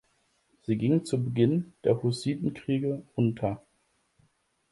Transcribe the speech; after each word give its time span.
Sie 0.63 0.79
ging 0.79 1.05
zu 1.05 1.23
Beginn 1.23 1.73
der 1.83 2.01
Hussitenkriege 2.01 3.03
unter. 3.13 3.63